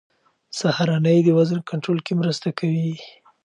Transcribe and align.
سهارنۍ 0.59 1.17
د 1.23 1.29
وزن 1.37 1.59
کنټرول 1.69 1.99
کې 2.05 2.13
مرسته 2.21 2.47
کوي. 2.59 2.93